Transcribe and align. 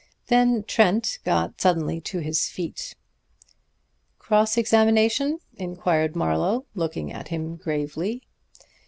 Then 0.29 0.63
Trent 0.67 1.19
got 1.23 1.61
suddenly 1.61 2.01
to 2.01 2.21
his 2.21 2.49
feet. 2.49 2.95
"Cross 4.17 4.57
examination?" 4.57 5.37
inquired 5.57 6.15
Marlowe, 6.15 6.65
looking 6.73 7.13
at 7.13 7.27
him 7.27 7.55
gravely. 7.55 8.23